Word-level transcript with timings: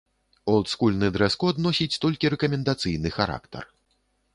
Олдскульны 0.53 1.09
дрэс-код 1.19 1.55
носіць 1.67 1.99
толькі 2.07 2.33
рэкамендацыйны 2.37 3.09
характар. 3.21 3.63